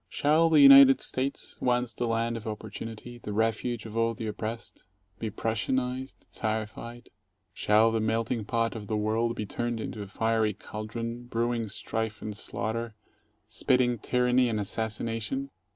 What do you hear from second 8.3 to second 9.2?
ing pot of the